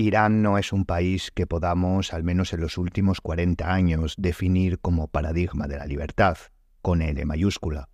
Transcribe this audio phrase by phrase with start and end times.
[0.00, 4.78] Irán no es un país que podamos, al menos en los últimos 40 años, definir
[4.78, 6.38] como paradigma de la libertad,
[6.82, 7.88] con L mayúscula.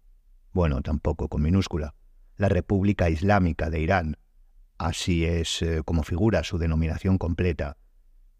[0.52, 1.94] Bueno, tampoco con minúscula.
[2.36, 4.18] La República Islámica de Irán,
[4.76, 7.78] así es eh, como figura su denominación completa,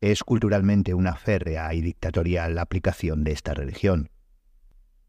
[0.03, 4.11] es culturalmente una férrea y dictatorial aplicación de esta religión.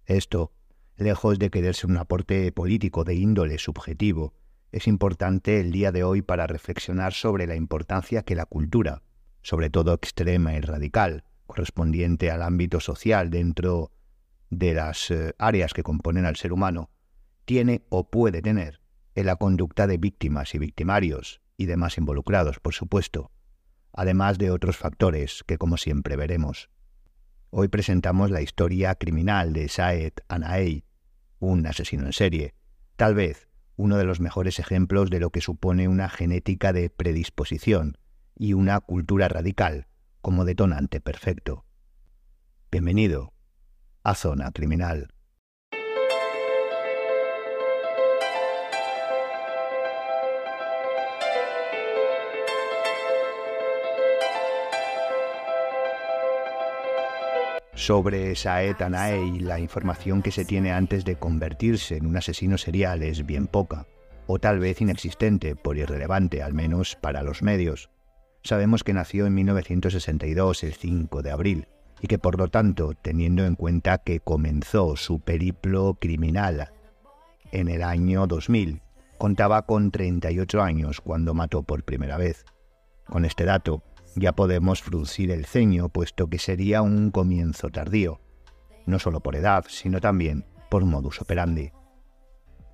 [0.06, 0.54] Esto,
[0.96, 4.34] lejos de quererse un aporte político de índole subjetivo,
[4.76, 9.04] es importante el día de hoy para reflexionar sobre la importancia que la cultura,
[9.42, 13.94] sobre todo extrema y radical, correspondiente al ámbito social dentro
[14.50, 16.90] de las eh, áreas que componen al ser humano,
[17.46, 18.82] tiene o puede tener
[19.16, 23.32] en la conducta de víctimas y victimarios y demás involucrados, por supuesto,
[23.94, 26.70] además de otros factores que como siempre veremos.
[27.50, 30.84] Hoy presentamos la historia criminal de Saed Anaei,
[31.40, 32.56] un asesino en serie,
[32.98, 37.98] tal vez uno de los mejores ejemplos de lo que supone una genética de predisposición
[38.36, 39.88] y una cultura radical
[40.22, 41.66] como detonante perfecto.
[42.72, 43.34] Bienvenido
[44.04, 45.15] a Zona Criminal.
[57.76, 63.04] Sobre Saed Anaei, la información que se tiene antes de convertirse en un asesino serial
[63.04, 63.86] es bien poca,
[64.28, 67.90] o tal vez inexistente, por irrelevante, al menos para los medios.
[68.44, 71.68] Sabemos que nació en 1962, el 5 de abril,
[72.02, 76.72] y que por lo tanto, teniendo en cuenta que comenzó su periplo criminal
[77.52, 78.82] en el año 2000,
[79.18, 82.46] contaba con 38 años cuando mató por primera vez.
[83.06, 83.84] Con este dato,
[84.16, 88.22] ya podemos fruncir el ceño, puesto que sería un comienzo tardío,
[88.86, 91.72] no solo por edad, sino también por modus operandi.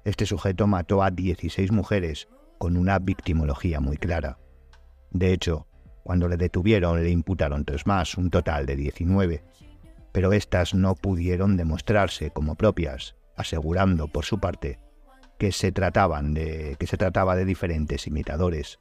[0.03, 4.37] Este sujeto mató a 16 mujeres con una victimología muy clara.
[5.11, 5.67] De hecho,
[6.03, 9.43] cuando le detuvieron le imputaron tres más, un total de 19,
[10.11, 14.79] pero éstas no pudieron demostrarse como propias, asegurando por su parte
[15.37, 18.79] que se trataban de que se trataba de diferentes imitadores.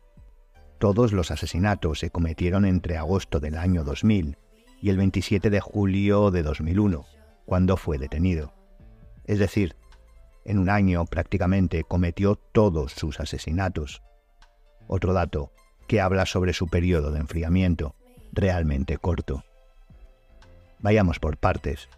[0.81, 4.39] Todos los asesinatos se cometieron entre agosto del año 2000
[4.81, 7.05] y el 27 de julio de 2001,
[7.45, 8.55] cuando fue detenido.
[9.27, 9.77] Es decir,
[10.47, 14.03] en un año prácticamente cometió todos sus asesinatos.
[14.87, 15.53] Otro dato
[15.87, 17.95] que habla sobre su periodo de enfriamiento,
[18.33, 19.45] realmente corto.
[20.79, 21.91] Vayamos por partes.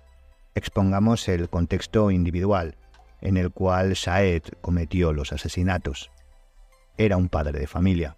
[0.56, 2.75] Expongamos el contexto individual
[3.21, 6.10] en el cual Saed cometió los asesinatos.
[6.98, 8.16] Era un padre de familia,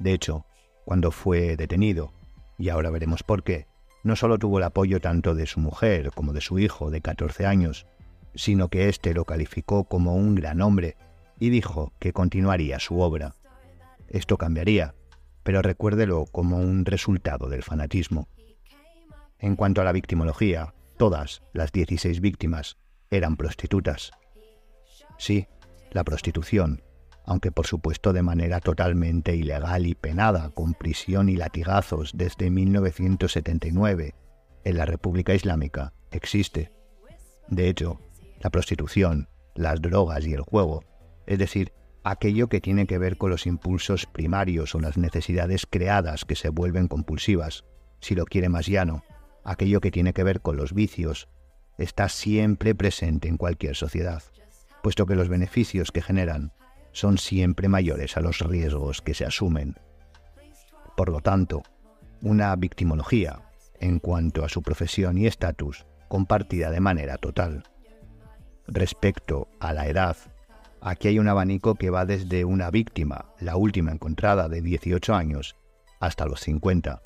[0.00, 0.46] de hecho,
[0.84, 2.12] cuando fue detenido,
[2.58, 3.66] y ahora veremos por qué,
[4.02, 7.44] no solo tuvo el apoyo tanto de su mujer como de su hijo de 14
[7.44, 7.86] años,
[8.34, 10.96] sino que éste lo calificó como un gran hombre
[11.38, 13.34] y dijo que continuaría su obra.
[14.08, 14.94] Esto cambiaría,
[15.42, 18.26] pero recuérdelo como un resultado del fanatismo.
[19.38, 22.78] En cuanto a la victimología, todas las 16 víctimas
[23.10, 24.12] eran prostitutas.
[25.18, 25.46] Sí,
[25.90, 26.82] la prostitución
[27.30, 34.16] aunque por supuesto de manera totalmente ilegal y penada, con prisión y latigazos desde 1979,
[34.64, 36.72] en la República Islámica existe.
[37.46, 38.00] De hecho,
[38.40, 40.82] la prostitución, las drogas y el juego,
[41.28, 46.24] es decir, aquello que tiene que ver con los impulsos primarios o las necesidades creadas
[46.24, 47.64] que se vuelven compulsivas,
[48.00, 49.04] si lo quiere más llano,
[49.44, 51.28] aquello que tiene que ver con los vicios,
[51.78, 54.20] está siempre presente en cualquier sociedad,
[54.82, 56.52] puesto que los beneficios que generan
[56.92, 59.76] son siempre mayores a los riesgos que se asumen.
[60.96, 61.62] Por lo tanto,
[62.22, 63.42] una victimología,
[63.78, 67.64] en cuanto a su profesión y estatus, compartida de manera total.
[68.66, 70.16] Respecto a la edad,
[70.80, 75.56] aquí hay un abanico que va desde una víctima, la última encontrada de 18 años,
[76.00, 77.00] hasta los 50.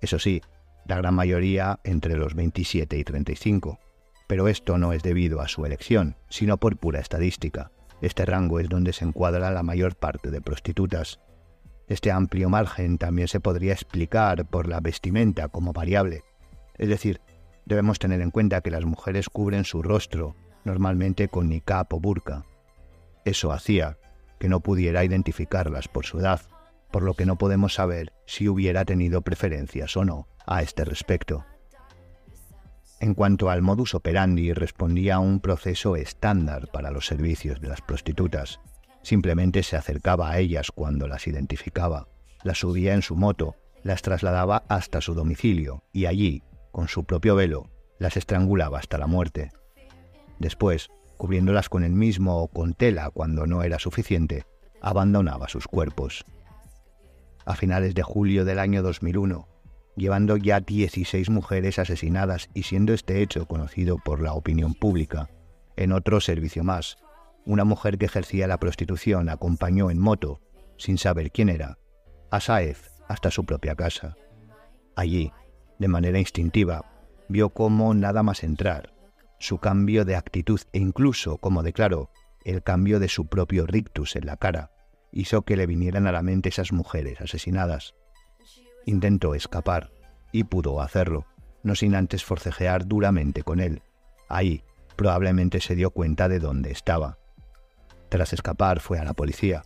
[0.00, 0.40] Eso sí,
[0.86, 3.78] la gran mayoría entre los 27 y 35.
[4.26, 7.70] Pero esto no es debido a su elección, sino por pura estadística.
[8.00, 11.20] Este rango es donde se encuadra la mayor parte de prostitutas.
[11.88, 16.22] Este amplio margen también se podría explicar por la vestimenta como variable.
[16.76, 17.20] Es decir,
[17.64, 22.44] debemos tener en cuenta que las mujeres cubren su rostro, normalmente con niqab o burka.
[23.24, 23.98] Eso hacía
[24.38, 26.40] que no pudiera identificarlas por su edad,
[26.90, 31.44] por lo que no podemos saber si hubiera tenido preferencias o no a este respecto.
[33.00, 37.80] En cuanto al modus operandi, respondía a un proceso estándar para los servicios de las
[37.80, 38.60] prostitutas.
[39.02, 42.08] Simplemente se acercaba a ellas cuando las identificaba,
[42.42, 43.54] las subía en su moto,
[43.84, 46.42] las trasladaba hasta su domicilio y allí,
[46.72, 49.52] con su propio velo, las estrangulaba hasta la muerte.
[50.40, 54.44] Después, cubriéndolas con el mismo o con tela cuando no era suficiente,
[54.80, 56.24] abandonaba sus cuerpos.
[57.44, 59.48] a finales de julio del año 2001,
[59.98, 65.28] llevando ya 16 mujeres asesinadas y siendo este hecho conocido por la opinión pública.
[65.76, 66.96] En otro servicio más,
[67.44, 70.40] una mujer que ejercía la prostitución acompañó en moto,
[70.76, 71.78] sin saber quién era,
[72.30, 74.16] a Saez hasta su propia casa.
[74.96, 75.32] Allí,
[75.78, 76.84] de manera instintiva,
[77.28, 78.92] vio cómo nada más entrar,
[79.38, 82.10] su cambio de actitud e incluso, como declaró,
[82.44, 84.70] el cambio de su propio rictus en la cara,
[85.12, 87.94] hizo que le vinieran a la mente esas mujeres asesinadas.
[88.88, 89.90] Intentó escapar,
[90.32, 91.26] y pudo hacerlo,
[91.62, 93.82] no sin antes forcejear duramente con él.
[94.30, 94.62] Ahí,
[94.96, 97.18] probablemente se dio cuenta de dónde estaba.
[98.08, 99.62] Tras escapar fue a la policía,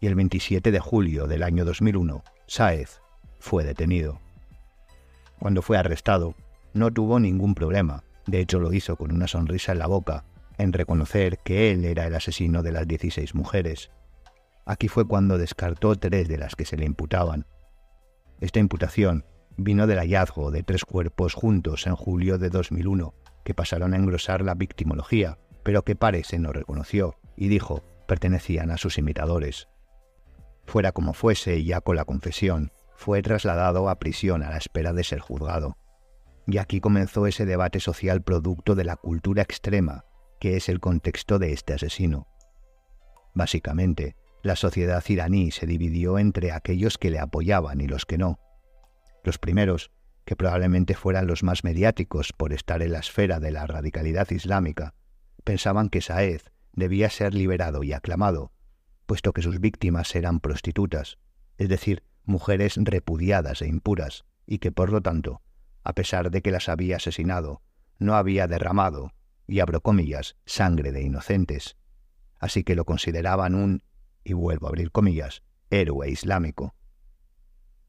[0.00, 3.00] y el 27 de julio del año 2001, Saez
[3.38, 4.18] fue detenido.
[5.38, 6.34] Cuando fue arrestado,
[6.72, 10.24] no tuvo ningún problema, de hecho lo hizo con una sonrisa en la boca,
[10.58, 13.92] en reconocer que él era el asesino de las 16 mujeres.
[14.64, 17.46] Aquí fue cuando descartó tres de las que se le imputaban.
[18.44, 19.24] Esta imputación
[19.56, 24.42] vino del hallazgo de tres cuerpos juntos en julio de 2001, que pasaron a engrosar
[24.42, 29.68] la victimología, pero que Parece no reconoció y dijo pertenecían a sus imitadores.
[30.66, 35.04] Fuera como fuese, ya con la confesión, fue trasladado a prisión a la espera de
[35.04, 35.78] ser juzgado.
[36.46, 40.04] Y aquí comenzó ese debate social producto de la cultura extrema,
[40.38, 42.28] que es el contexto de este asesino.
[43.32, 48.38] Básicamente, la sociedad iraní se dividió entre aquellos que le apoyaban y los que no.
[49.24, 49.90] Los primeros,
[50.26, 54.92] que probablemente fueran los más mediáticos por estar en la esfera de la radicalidad islámica,
[55.44, 56.42] pensaban que Saed
[56.74, 58.52] debía ser liberado y aclamado,
[59.06, 61.16] puesto que sus víctimas eran prostitutas,
[61.56, 65.40] es decir, mujeres repudiadas e impuras, y que por lo tanto,
[65.84, 67.62] a pesar de que las había asesinado,
[67.98, 69.10] no había derramado,
[69.46, 71.78] y abro comillas, sangre de inocentes.
[72.38, 73.82] Así que lo consideraban un,
[74.24, 76.74] y vuelvo a abrir comillas, héroe islámico.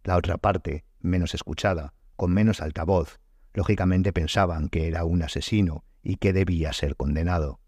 [0.03, 3.19] La otra parte, menos escuchada, con menos altavoz,
[3.53, 7.59] lógicamente pensaban que era un asesino y que debía ser condenado.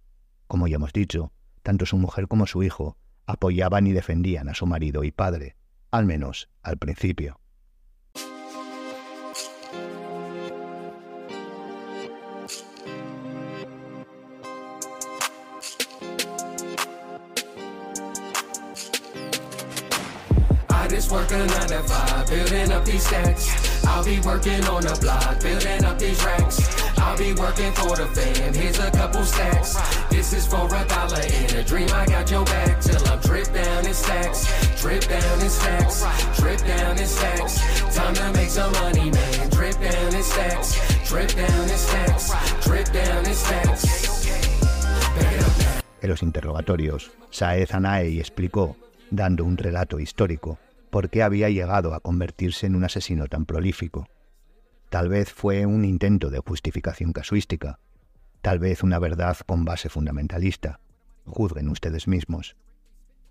[0.48, 1.31] Como ya hemos dicho,
[1.64, 5.56] tanto su mujer como su hijo apoyaban y defendían a su marido y padre,
[5.92, 7.40] al menos al principio.
[20.98, 23.86] Just work a 9 to 5, building up these stacks.
[23.86, 26.58] I'll be working on the block, building up these racks.
[26.98, 29.78] I'll be working for the fam, here's a couple stacks.
[30.10, 32.82] This is for a dollar in a dream, I got your back.
[32.82, 34.42] Till I'm drip down in stacks,
[34.82, 35.98] drip down in stacks,
[36.40, 37.96] drip down in stacks.
[37.96, 39.50] Time to make some money, man.
[39.52, 40.70] Drip down in stacks,
[41.08, 42.26] drip down in stacks,
[42.66, 43.86] drip down in stacks.
[46.02, 48.78] En los interrogatorios, Saez Anaei explicó,
[49.12, 50.58] dando un relato histórico,
[50.89, 54.07] por qué había llegado a convertirse en un asesino tan prolífico.
[54.89, 57.80] Tal vez fue un intento de justificación casuística,
[58.42, 60.80] tal vez una verdad con base fundamentalista.
[61.25, 62.56] Juzguen ustedes mismos.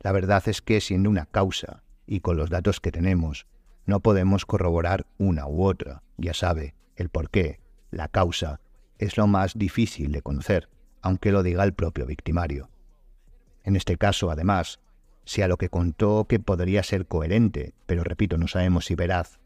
[0.00, 3.46] La verdad es que siendo una causa, y con los datos que tenemos,
[3.86, 6.02] no podemos corroborar una u otra.
[6.18, 7.60] Ya sabe, el por qué,
[7.90, 8.60] la causa,
[8.98, 10.68] es lo más difícil de conocer,
[11.02, 12.68] aunque lo diga el propio victimario.
[13.64, 14.80] En este caso, además,
[15.26, 19.40] si a lo que contó que podría ser coherente, pero repito, no sabemos si veraz,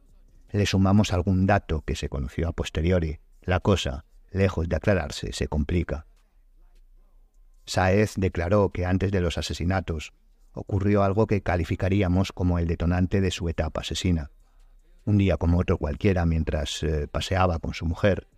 [0.52, 5.48] le sumamos algún dato que se conoció a posteriori, la cosa, lejos de aclararse, se
[5.48, 6.06] complica.
[7.64, 10.12] Saez declaró que antes de los asesinatos
[10.52, 14.30] ocurrió algo que calificaríamos como el detonante de su etapa asesina.
[15.06, 18.28] Un día como otro cualquiera, mientras eh, paseaba con su mujer,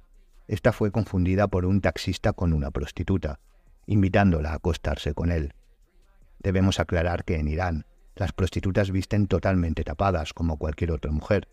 [0.46, 3.40] esta fue confundida por un taxista con una prostituta,
[3.86, 5.54] invitándola a acostarse con él.
[6.42, 11.48] Debemos aclarar que en Irán las prostitutas visten totalmente tapadas como cualquier otra mujer,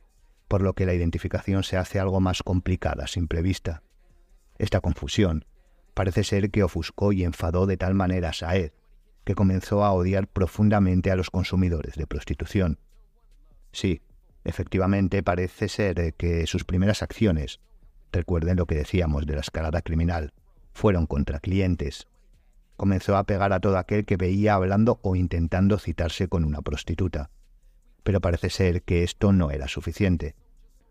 [0.47, 3.83] por lo que la identificación se hace algo más complicada a simple vista.
[4.57, 5.45] Esta confusión
[5.93, 8.71] parece ser que ofuscó y enfadó de tal manera a Saed
[9.23, 12.79] que comenzó a odiar profundamente a los consumidores de prostitución.
[13.71, 14.01] Sí,
[14.43, 17.59] efectivamente parece ser que sus primeras acciones,
[18.11, 20.33] recuerden lo que decíamos de la escalada criminal,
[20.73, 22.07] fueron contra clientes,
[22.79, 27.29] comenzó a pegar a todo aquel que veía hablando o intentando citarse con una prostituta.
[28.03, 30.33] Pero parece ser que esto no era suficiente,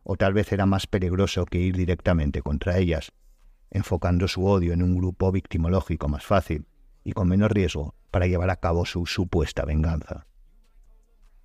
[0.02, 3.12] o tal vez era más peligroso que ir directamente contra ellas,
[3.70, 6.66] enfocando su odio en un grupo victimológico más fácil
[7.04, 10.26] y con menos riesgo para llevar a cabo su supuesta venganza.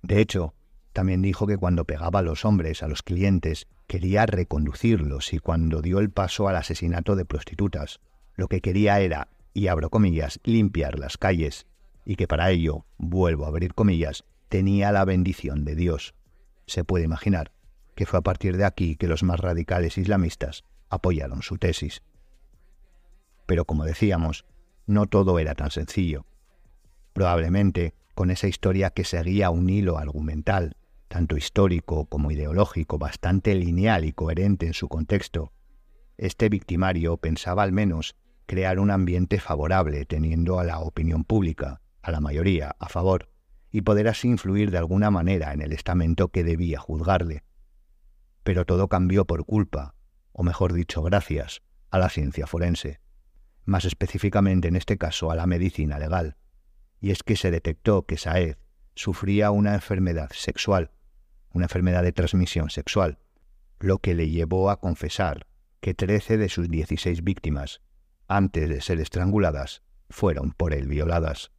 [0.02, 0.52] De hecho,
[0.92, 5.80] también dijo que cuando pegaba a los hombres, a los clientes, quería reconducirlos y cuando
[5.80, 8.00] dio el paso al asesinato de prostitutas,
[8.36, 11.66] lo que quería era y abro comillas, limpiar las calles,
[12.04, 16.14] y que para ello, vuelvo a abrir comillas, tenía la bendición de Dios.
[16.66, 17.52] Se puede imaginar
[17.94, 22.02] que fue a partir de aquí que los más radicales islamistas apoyaron su tesis.
[23.46, 24.44] Pero como decíamos,
[24.86, 26.26] no todo era tan sencillo.
[27.12, 30.76] Probablemente, con esa historia que seguía un hilo argumental,
[31.08, 35.52] tanto histórico como ideológico, bastante lineal y coherente en su contexto,
[36.16, 42.10] este victimario pensaba al menos crear un ambiente favorable teniendo a la opinión pública, a
[42.10, 43.30] la mayoría, a favor,
[43.70, 47.42] y poder así influir de alguna manera en el estamento que debía juzgarle.
[48.42, 49.94] Pero todo cambió por culpa,
[50.32, 53.00] o mejor dicho, gracias, a la ciencia forense,
[53.64, 56.36] más específicamente en este caso a la medicina legal,
[57.00, 58.56] y es que se detectó que Saed
[58.94, 60.92] sufría una enfermedad sexual,
[61.52, 63.18] una enfermedad de transmisión sexual,
[63.78, 65.46] lo que le llevó a confesar
[65.80, 67.82] que trece de sus dieciséis víctimas,
[68.28, 71.52] antes de ser estranguladas, fueron por él violadas.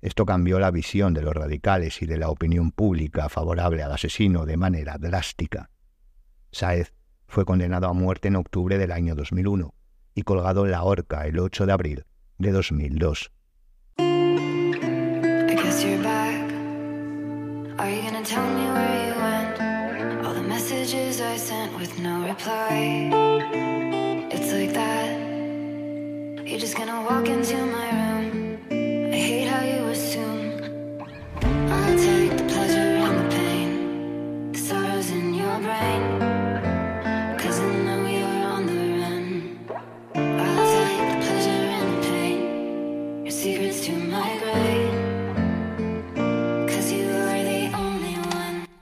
[0.00, 4.46] Esto cambió la visión de los radicales y de la opinión pública favorable al asesino
[4.46, 5.70] de manera drástica.
[6.50, 6.88] Saed
[7.28, 9.74] fue condenado a muerte en octubre del año 2001
[10.14, 12.04] y colgado en la horca el 8 de abril
[12.38, 13.32] de 2002.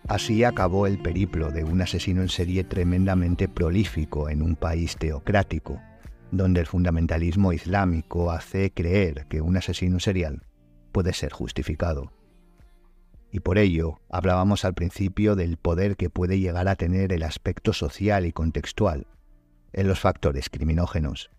[0.08, 5.80] Así acabó el periplo de un asesino en serie tremendamente prolífico en un país teocrático,
[6.30, 10.46] donde el fundamentalismo islámico hace creer que un asesino serial
[10.92, 12.12] puede ser justificado.
[13.32, 17.72] Y por ello hablábamos al principio del poder que puede llegar a tener el aspecto
[17.72, 19.06] social y contextual
[19.72, 21.30] en los factores criminógenos.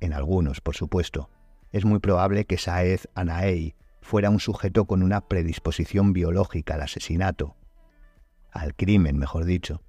[0.00, 1.30] En algunos, por supuesto.
[1.72, 7.56] Es muy probable que Saed Anaei fuera un sujeto con una predisposición biológica al asesinato,
[8.50, 9.80] al crimen, mejor dicho.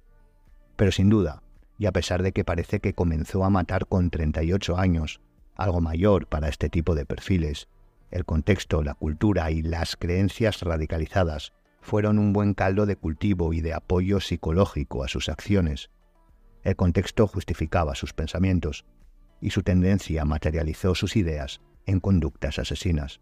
[0.76, 1.42] Pero sin duda,
[1.78, 5.20] y a pesar de que parece que comenzó a matar con 38 años,
[5.56, 7.68] algo mayor para este tipo de perfiles,
[8.10, 13.60] el contexto, la cultura y las creencias radicalizadas fueron un buen caldo de cultivo y
[13.60, 15.90] de apoyo psicológico a sus acciones.
[16.62, 18.84] El contexto justificaba sus pensamientos,
[19.40, 23.20] y su tendencia materializó sus ideas en conductas asesinas.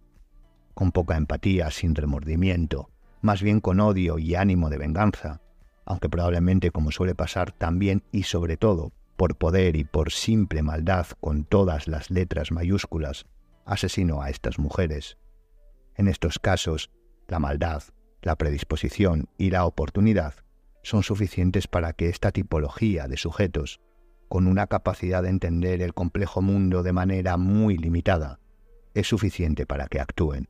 [0.75, 2.91] Con poca empatía, sin remordimiento,
[3.21, 5.41] más bien con odio y ánimo de venganza,
[5.85, 11.07] aunque probablemente como suele pasar también y sobre todo por poder y por simple maldad
[11.21, 13.27] con todas las letras mayúsculas,
[13.65, 15.19] asesinó a estas mujeres.
[15.95, 16.91] En estos casos,
[17.29, 17.83] la maldad,
[18.23, 20.35] la predisposición y la oportunidad
[20.83, 23.81] son suficientes para que esta tipología de sujetos,
[24.29, 28.41] con una capacidad de entender el complejo mundo de manera muy limitada,
[28.95, 30.49] es suficiente para que actúen.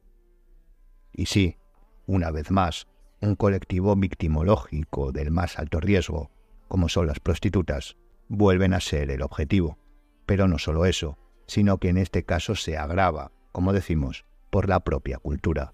[1.12, 1.58] Y sí,
[2.06, 2.88] una vez más,
[3.22, 6.30] un colectivo victimológico del más alto riesgo,
[6.68, 7.96] como son las prostitutas,
[8.28, 9.78] vuelven a ser el objetivo.
[10.26, 14.80] Pero no solo eso, sino que en este caso se agrava, como decimos, por la
[14.80, 15.72] propia cultura.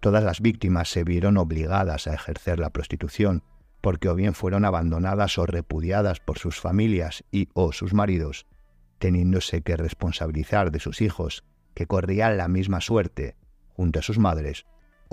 [0.00, 3.42] Todas las víctimas se vieron obligadas a ejercer la prostitución,
[3.80, 8.46] porque o bien fueron abandonadas o repudiadas por sus familias y o sus maridos,
[8.98, 13.36] teniéndose que responsabilizar de sus hijos, que corrían la misma suerte,
[13.74, 14.66] junto a sus madres,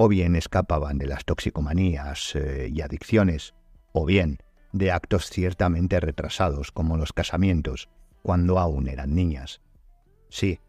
[0.03, 3.53] o bien escapaban de las toxicomanías eh, y adicciones,
[3.91, 4.39] o bien
[4.72, 7.88] de actos ciertamente retrasados como los casamientos
[8.24, 9.62] cuando aún eran niñas.
[10.27, 10.60] Sí,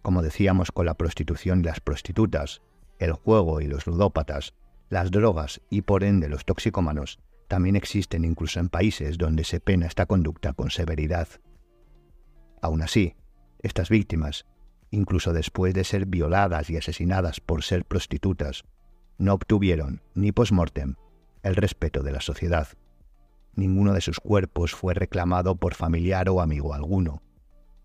[0.00, 2.62] como decíamos con la prostitución y las prostitutas,
[2.98, 4.54] el juego y los ludópatas,
[4.88, 9.84] las drogas y por ende los toxicómanos también existen incluso en países donde se pena
[9.84, 11.28] esta conducta con severidad.
[12.62, 13.16] Aún así,
[13.58, 14.46] estas víctimas
[14.92, 18.64] incluso después de ser violadas y asesinadas por ser prostitutas,
[19.18, 20.94] no obtuvieron, ni post-mortem,
[21.42, 22.68] el respeto de la sociedad.
[23.54, 27.22] Ninguno de sus cuerpos fue reclamado por familiar o amigo alguno.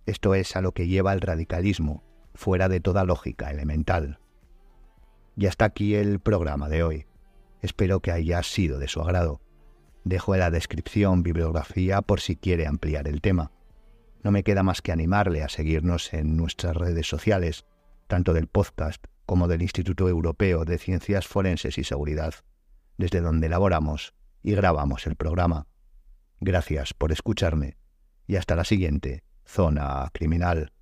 [0.06, 2.04] Esto es a lo que lleva el radicalismo,
[2.36, 4.20] fuera de toda lógica elemental.
[5.36, 7.06] Y hasta aquí el programa de hoy.
[7.62, 9.42] Espero que haya sido de su agrado.
[10.04, 13.52] Dejo en la descripción bibliografía por si quiere ampliar el tema
[14.28, 17.66] no me queda más que animarle a seguirnos en nuestras redes sociales,
[18.08, 22.34] tanto del podcast como del Instituto Europeo de Ciencias Forenses y Seguridad,
[22.98, 25.68] desde donde elaboramos y grabamos el programa.
[26.42, 27.78] Gracias por escucharme
[28.28, 30.74] y hasta la siguiente Zona Criminal.